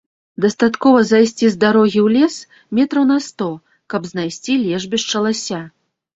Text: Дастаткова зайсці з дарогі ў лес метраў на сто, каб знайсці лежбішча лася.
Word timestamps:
Дастаткова 0.43 1.01
зайсці 1.09 1.45
з 1.55 1.59
дарогі 1.63 1.99
ў 2.05 2.21
лес 2.21 2.35
метраў 2.79 3.03
на 3.11 3.19
сто, 3.27 3.49
каб 3.97 4.01
знайсці 4.15 4.59
лежбішча 4.65 5.25
лася. 5.29 5.63